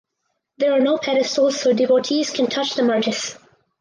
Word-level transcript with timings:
There 0.57 0.71
are 0.73 0.79
no 0.79 0.97
pedestals 0.97 1.61
so 1.61 1.73
devotees 1.73 2.31
can 2.31 2.47
touch 2.47 2.73
the 2.73 2.81
Murtis. 2.81 3.37